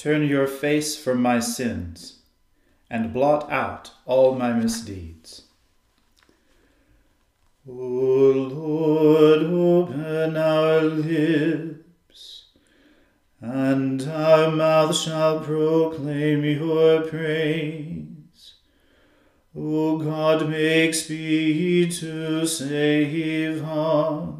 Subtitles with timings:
[0.00, 2.20] Turn your face from my sins
[2.88, 5.42] and blot out all my misdeeds.
[7.68, 12.46] O Lord, open our lips,
[13.42, 18.54] and our mouth shall proclaim your praise.
[19.54, 24.39] O God, make speed to save us.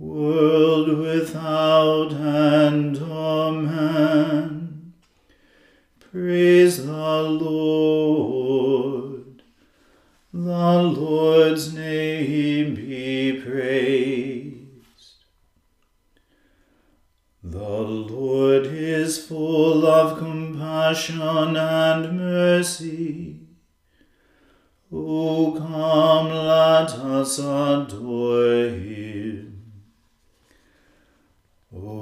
[0.00, 2.98] world without end.
[2.98, 4.92] Amen.
[6.10, 9.42] Praise the Lord.
[10.32, 15.14] The Lord's name be praised.
[17.44, 23.40] The Lord is full of compassion and mercy.
[24.92, 28.89] O come, let us adore him.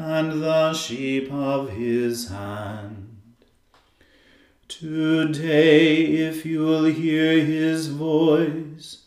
[0.00, 3.18] and the sheep of his hand.
[4.66, 9.04] Today, if you will hear his voice,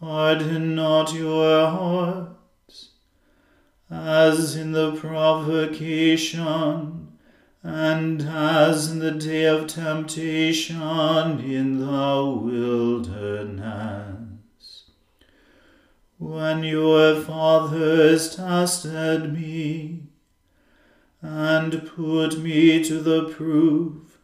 [0.00, 2.90] harden not your hearts,
[3.88, 6.32] as in the provocation,
[7.62, 13.70] and as in the day of temptation in the wilderness.
[16.18, 20.03] When your fathers tested me,
[21.24, 24.18] and put me to the proof,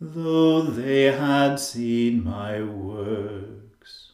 [0.00, 4.12] though they had seen my works.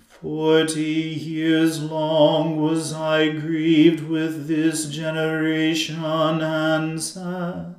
[0.00, 7.76] Forty years long was I grieved with this generation and sad.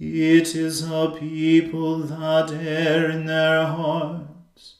[0.00, 4.78] It is a people that err in their hearts,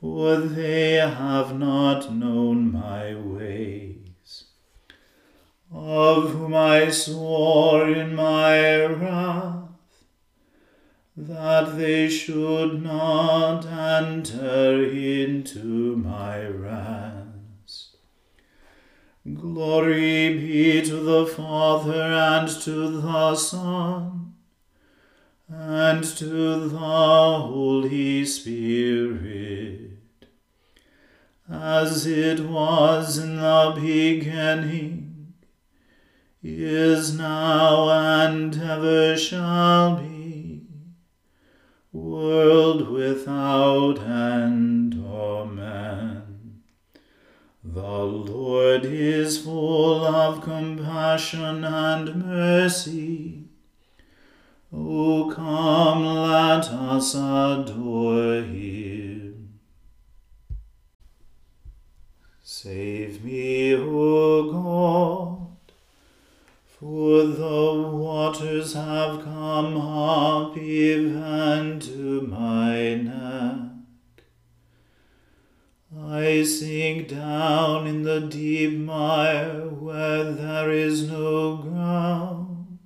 [0.00, 4.01] for they have not known my ways.
[5.74, 9.70] Of whom I swore in my wrath,
[11.16, 17.96] that they should not enter into my rest.
[19.32, 24.34] Glory be to the Father and to the Son
[25.48, 29.98] and to the Holy Spirit,
[31.50, 35.11] as it was in the beginning,
[36.42, 40.12] is now, and ever shall be
[41.92, 44.94] world without end.
[44.94, 46.62] Amen.
[47.62, 53.44] The Lord is full of compassion and mercy.
[54.72, 59.60] O come, let us adore him.
[62.42, 65.31] Save me, O God
[66.82, 74.24] for the waters have come up even to my neck.
[75.96, 82.80] I sink down in the deep mire where there is no ground.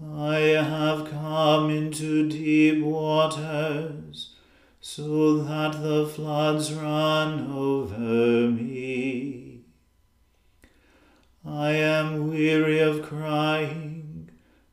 [0.00, 4.36] I have come into deep waters
[4.80, 9.43] so that the floods run over me.
[11.46, 14.30] I am weary of crying,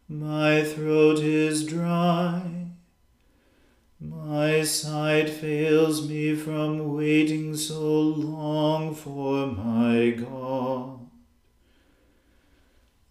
[0.07, 2.67] my throat is dry.
[3.99, 10.99] My sight fails me from waiting so long for my God.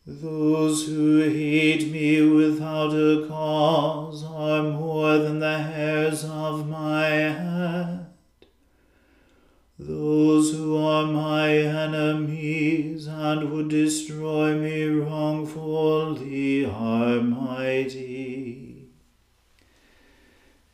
[0.06, 8.00] Those who hate me without a cause are more than the hairs of my head.
[9.82, 18.88] Those who are my enemies and would destroy me wrongfully are mighty.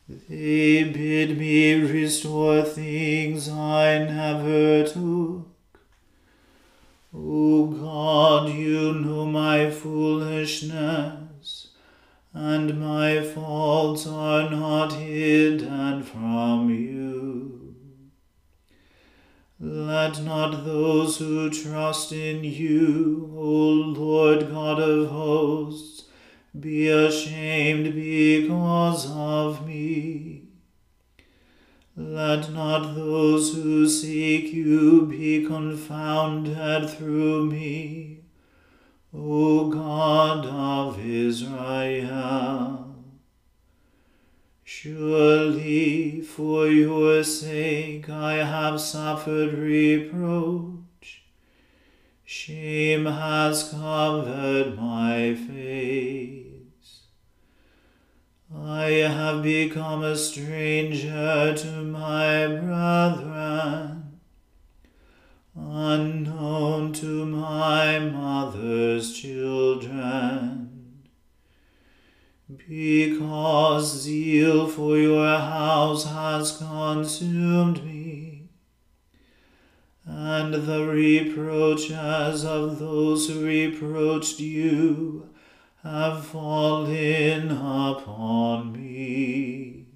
[0.08, 5.05] They bid me restore things I never took.
[21.70, 23.42] Trust in you, O
[24.00, 26.04] Lord God of hosts,
[26.58, 30.44] be ashamed because of me.
[31.96, 38.20] Let not those who seek you be confounded through me,
[39.12, 42.94] O God of Israel.
[44.62, 50.85] Surely for your sake I have suffered reproach.
[52.46, 57.00] Shame has covered my face.
[58.56, 64.20] I have become a stranger to my brethren,
[65.56, 71.02] unknown to my mother's children.
[72.68, 77.95] Because zeal for your house has consumed me,
[80.06, 85.28] and the reproaches of those who reproached you
[85.82, 89.86] have fallen upon me.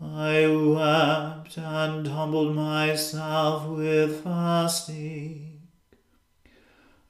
[0.00, 5.60] I wept and humbled myself with fasting,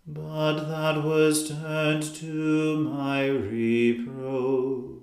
[0.06, 5.02] but that was turned to my reproach.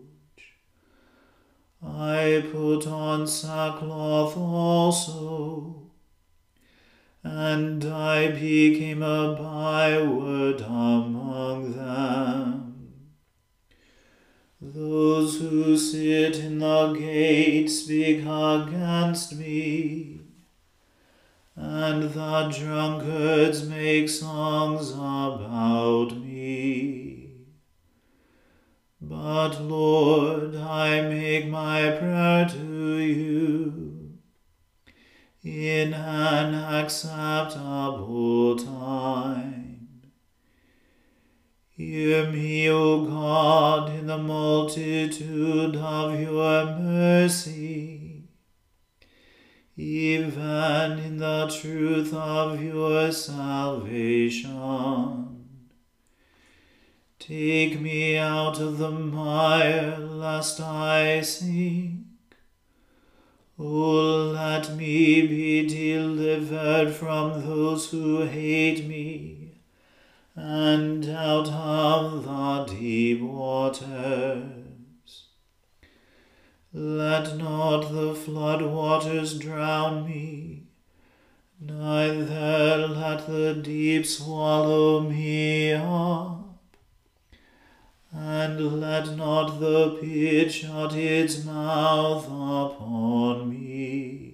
[1.82, 5.81] I put on sackcloth also
[7.24, 12.72] and I became a byword among them.
[14.60, 20.22] Those who sit in the gate speak against me,
[21.56, 27.32] and the drunkards make songs about me.
[29.00, 34.12] But Lord, I make my prayer to you
[35.44, 39.88] in an acceptable time.
[41.70, 48.24] Hear me, O God, in the multitude of your mercy,
[49.78, 54.52] even in the truth of your salvation.
[57.20, 62.01] Take me out of the mire, lest I sink
[63.64, 69.52] O let me be delivered from those who hate me,
[70.36, 74.48] and out of the deep waters.
[76.74, 80.64] Let not the flood waters drown me,
[81.60, 86.41] neither let the deep swallow me up
[88.14, 94.34] and let not the pit shut its mouth upon me.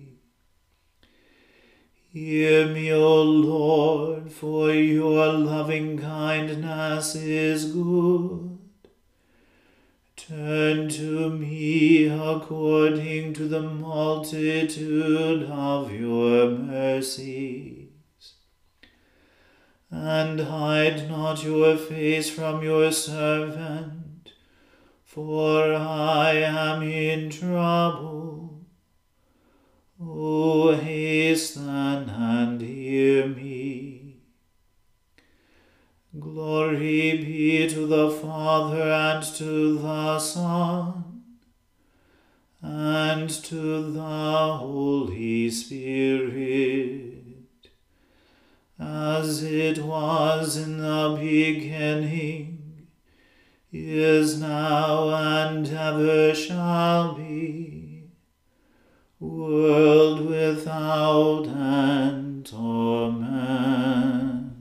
[2.11, 8.57] Hear me, O Lord, for your loving kindness is good.
[10.15, 17.76] Turn to me according to the multitude of your mercy
[19.89, 24.33] and hide not your face from your servant,
[25.03, 28.65] for I am in trouble.
[29.99, 34.17] O hasten and hear me.
[36.19, 41.23] Glory be to the Father and to the Son
[42.61, 47.06] and to the Holy Spirit,
[48.79, 52.87] as it was in the beginning,
[53.71, 58.03] is now, and ever shall be,
[59.19, 62.51] world without end.
[62.53, 64.53] Amen.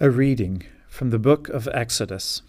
[0.00, 2.42] A reading from the book of Exodus.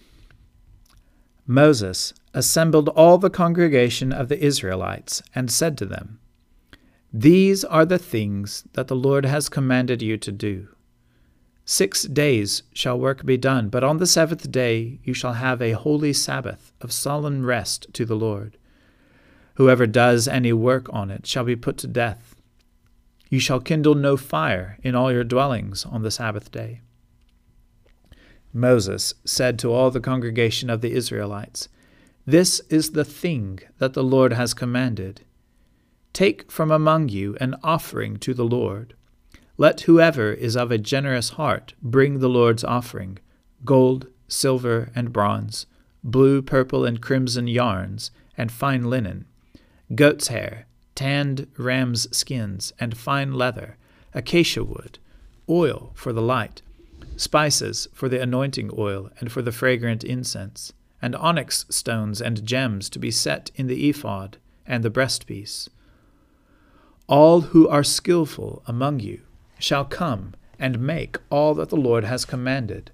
[1.48, 6.20] Moses assembled all the congregation of the Israelites and said to them,
[7.17, 10.67] These are the things that the Lord has commanded you to do.
[11.63, 15.72] Six days shall work be done, but on the seventh day you shall have a
[15.72, 18.57] holy Sabbath of solemn rest to the Lord.
[19.53, 22.36] Whoever does any work on it shall be put to death.
[23.29, 26.81] You shall kindle no fire in all your dwellings on the Sabbath day.
[28.51, 31.69] Moses said to all the congregation of the Israelites,
[32.25, 35.22] This is the thing that the Lord has commanded.
[36.15, 38.93] Take from among you an offering to the Lord.
[39.57, 43.19] Let whoever is of a generous heart bring the Lord's offering
[43.65, 45.65] gold, silver, and bronze,
[46.05, 49.25] blue, purple, and crimson yarns, and fine linen,
[49.93, 53.75] goat's hair, tanned ram's skins, and fine leather,
[54.13, 55.00] acacia wood,
[55.50, 56.62] oil for the light
[57.17, 62.89] spices for the anointing oil and for the fragrant incense, and onyx stones and gems
[62.89, 65.67] to be set in the ephod and the breastpiece.
[67.07, 69.21] All who are skilful among you
[69.59, 72.89] shall come and make all that the Lord has commanded.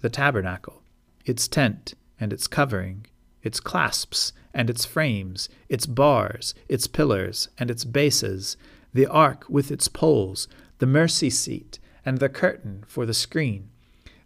[0.00, 0.82] The tabernacle,
[1.26, 3.06] its tent and its covering,
[3.42, 8.56] its clasps and its frames, its bars, its pillars and its bases,
[8.94, 13.68] the ark with its poles, the mercy seat, and the curtain for the screen,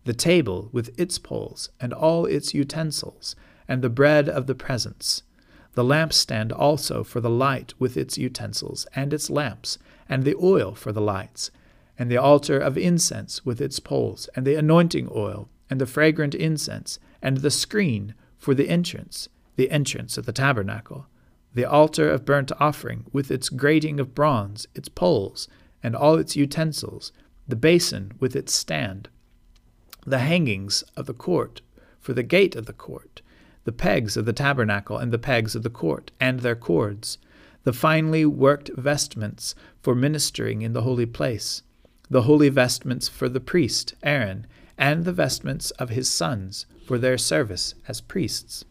[0.05, 3.35] the table with its poles and all its utensils,
[3.67, 5.25] and the bread of the presence,
[5.77, 9.77] the lampstand also for the light with its utensils and its lamps,
[10.09, 11.51] and the oil for the lights,
[11.99, 16.35] and the altar of incense with its poles, and the anointing oil, and the fragrant
[16.35, 21.07] incense, and the screen for the entrance, the entrance of the tabernacle,
[21.53, 25.47] the altar of burnt offering with its grating of bronze, its poles,
[25.83, 27.13] and all its utensils,
[27.47, 29.11] the basin with its stand,
[30.07, 31.61] the hangings of the court
[32.01, 33.21] for the gate of the court,
[33.67, 37.19] the pegs of the tabernacle and the pegs of the court, and their cords,
[37.65, 41.63] the finely worked vestments for ministering in the holy place,
[42.09, 44.47] the holy vestments for the priest Aaron,
[44.79, 48.65] and the vestments of his sons for their service as priests.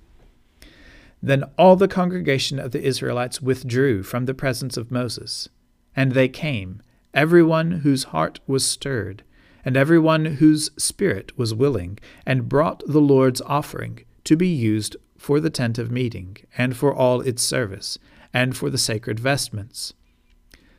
[1.21, 5.49] Then all the congregation of the Israelites withdrew from the presence of Moses,
[5.93, 6.81] and they came
[7.13, 9.23] everyone whose heart was stirred,
[9.65, 15.39] and everyone whose spirit was willing, and brought the Lord's offering to be used for
[15.39, 17.97] the tent of meeting, and for all its service,
[18.33, 19.93] and for the sacred vestments.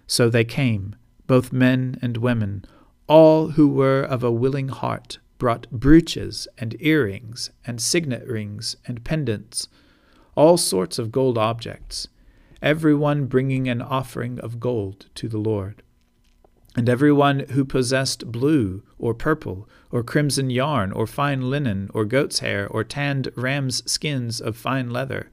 [0.06, 0.94] So they came,
[1.26, 2.64] both men and women,
[3.08, 9.04] all who were of a willing heart, brought brooches and earrings, and signet rings and
[9.04, 9.68] pendants,
[10.34, 12.08] all sorts of gold objects,
[12.62, 15.82] every one bringing an offering of gold to the Lord.
[16.76, 22.04] And every one who possessed blue, or purple, or crimson yarn, or fine linen, or
[22.04, 25.30] goat's hair, or tanned ram's skins of fine leather,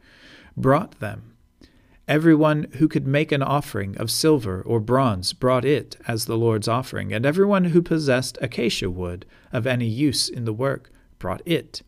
[0.55, 1.33] brought them.
[2.07, 6.37] Every one who could make an offering of silver or bronze brought it as the
[6.37, 10.89] Lord's offering, and every one who possessed acacia wood of any use in the work
[11.19, 11.81] brought it.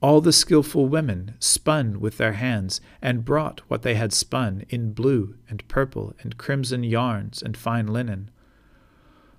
[0.00, 4.92] All the skilful women spun with their hands, and brought what they had spun in
[4.92, 8.30] blue and purple and crimson yarns and fine linen.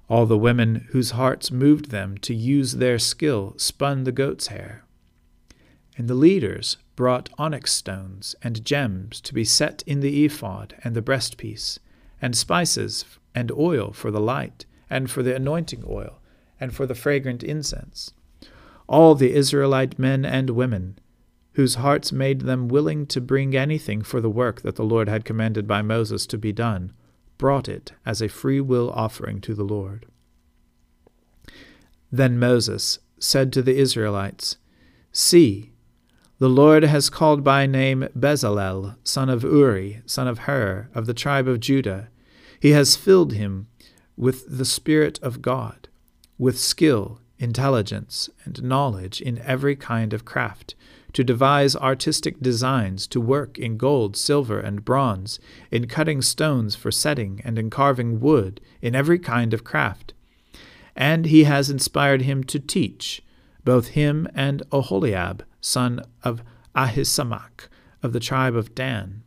[0.08, 4.86] All the women whose hearts moved them to use their skill spun the goat's hair.
[5.98, 10.96] And the leaders brought onyx stones and gems to be set in the ephod and
[10.96, 11.80] the breastpiece,
[12.22, 16.22] and spices and oil for the light, and for the anointing oil,
[16.60, 18.12] and for the fragrant incense.
[18.88, 21.00] All the Israelite men and women,
[21.54, 25.26] whose hearts made them willing to bring anything for the work that the Lord had
[25.26, 26.94] commanded by Moses to be done,
[27.38, 30.06] brought it as a free will offering to the Lord.
[32.12, 34.58] Then Moses said to the Israelites,
[35.12, 35.72] See,
[36.38, 41.14] the Lord has called by name Bezalel, son of Uri, son of Hur, of the
[41.14, 42.10] tribe of Judah.
[42.60, 43.68] He has filled him
[44.18, 45.88] with the Spirit of God,
[46.38, 50.76] with skill, intelligence, and knowledge in every kind of craft
[51.16, 55.40] to devise artistic designs, to work in gold, silver, and bronze,
[55.72, 60.14] in cutting stones for setting, and in carving wood, in every kind of craft.
[60.94, 63.24] And he has inspired him to teach,
[63.64, 66.44] both him and Oholiab, son of
[66.76, 67.70] Ahisamach
[68.04, 69.24] of the tribe of Dan.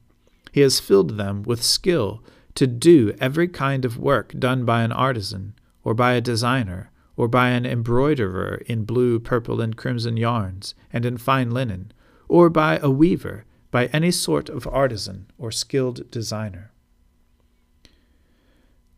[0.53, 2.23] He has filled them with skill
[2.55, 7.27] to do every kind of work done by an artisan, or by a designer, or
[7.27, 11.93] by an embroiderer in blue, purple, and crimson yarns, and in fine linen,
[12.29, 16.71] or by a weaver, by any sort of artisan or skilled designer.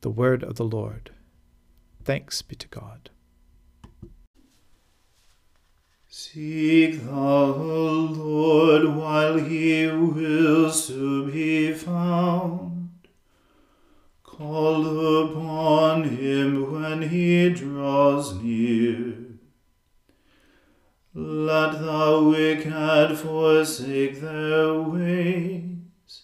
[0.03, 1.13] The word of the Lord.
[2.05, 3.09] Thanks be to God.
[6.07, 12.80] Seek the Lord while he will to be found.
[14.41, 19.15] Call upon him when he draws near.
[21.13, 26.23] Let the wicked forsake their ways,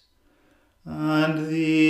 [0.87, 1.86] and the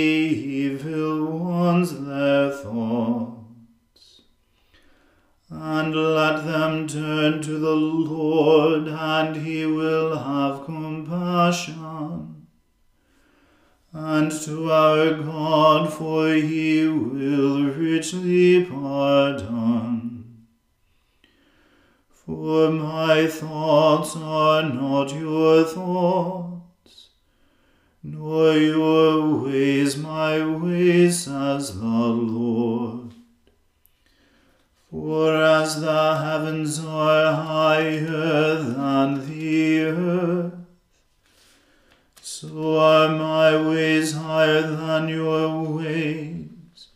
[44.61, 46.87] than your ways,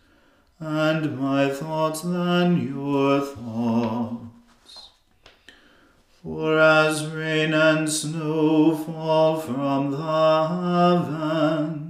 [0.59, 4.89] and my thoughts than your thoughts.
[6.21, 11.87] For as rain and snow fall from the heavens,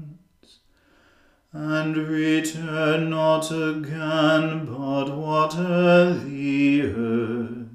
[1.53, 7.67] and return not again, but water the earth,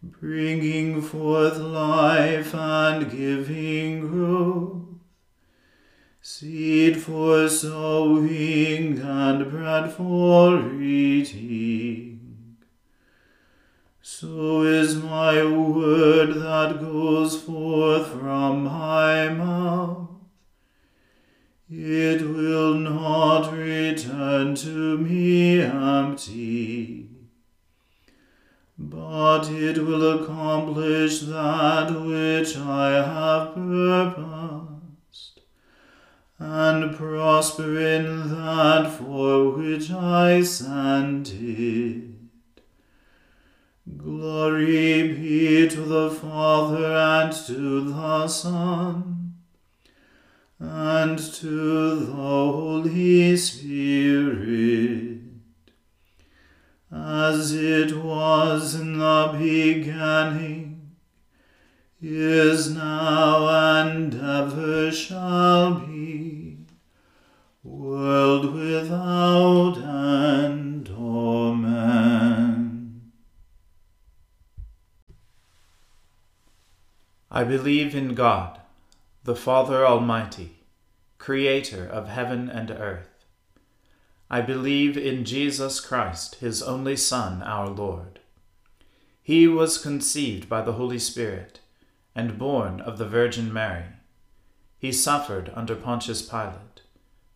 [0.00, 4.83] bringing forth life and giving growth,
[6.36, 12.56] seed for sowing and bread for eating.
[14.02, 20.08] So is my word that goes forth from my mouth.
[21.70, 25.23] It will not return to me
[67.64, 70.90] world without end.
[70.90, 73.10] Amen.
[77.30, 78.60] I believe in God
[79.24, 80.58] the Father Almighty,
[81.16, 83.24] Creator of heaven and earth.
[84.30, 88.20] I believe in Jesus Christ, His only Son, our Lord.
[89.22, 91.60] He was conceived by the Holy Spirit
[92.14, 93.84] and born of the Virgin Mary.
[94.78, 96.73] He suffered under Pontius Pilate,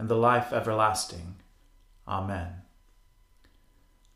[0.00, 1.36] and the life everlasting.
[2.08, 2.62] Amen.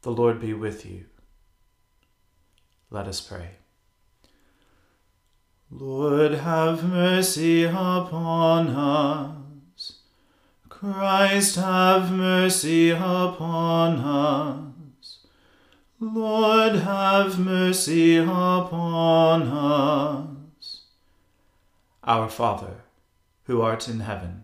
[0.01, 1.05] The Lord be with you.
[2.89, 3.51] Let us pray.
[5.71, 9.99] Lord, have mercy upon us.
[10.71, 15.19] Christ, have mercy upon us.
[16.01, 20.81] Lord, have mercy upon us.
[22.03, 22.85] Our Father,
[23.45, 24.44] who art in heaven,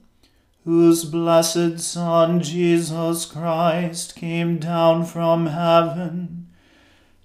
[0.63, 6.47] whose blessed Son, Jesus Christ, came down from heaven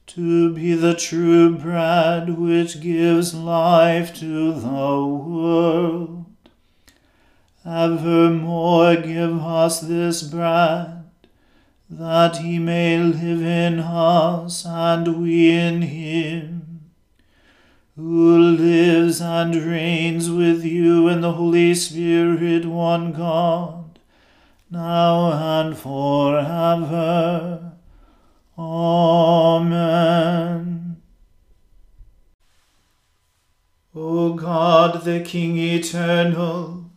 [0.07, 6.25] to be the true bread which gives life to the world.
[7.67, 11.05] Evermore give us this bread,
[11.91, 16.67] that he may live in us and we in him
[17.97, 18.39] who
[19.07, 24.01] lives and reigns with you in the Holy Spirit, one God,
[24.69, 27.75] now and forever.
[28.59, 29.77] Amen.
[33.95, 36.91] O God, the King eternal,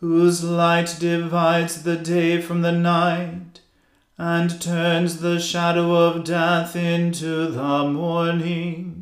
[0.00, 3.60] whose light divides the day from the night,
[4.16, 9.01] and turns the shadow of death into the morning,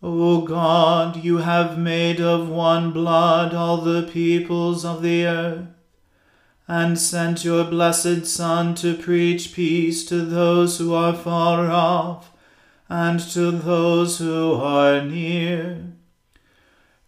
[0.00, 5.66] O God, you have made of one blood all the peoples of the earth,
[6.68, 12.30] and sent your blessed Son to preach peace to those who are far off
[12.88, 15.94] and to those who are near.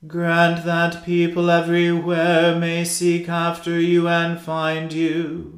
[0.06, 5.57] Grant that people everywhere may seek after you and find you